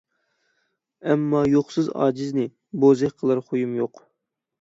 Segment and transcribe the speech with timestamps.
[1.09, 2.45] ئەمما يوقسىز ئاجىزنى
[2.85, 4.03] ،بوزەك قىلار خۇيۇم يوق.